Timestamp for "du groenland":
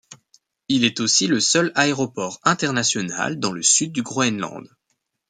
3.91-4.67